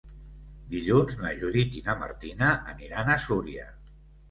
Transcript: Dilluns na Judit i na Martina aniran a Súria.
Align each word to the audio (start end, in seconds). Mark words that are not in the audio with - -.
Dilluns 0.71 1.13
na 1.25 1.33
Judit 1.43 1.77
i 1.81 1.85
na 1.91 1.97
Martina 2.01 2.51
aniran 2.75 3.15
a 3.15 3.21
Súria. 3.29 3.71